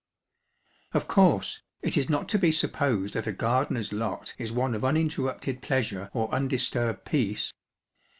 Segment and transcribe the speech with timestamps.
[0.95, 4.83] Of course it is not to be supposed that a gardener's lot is one of
[4.83, 7.53] uninterrupted pleasure or undisturbed peace.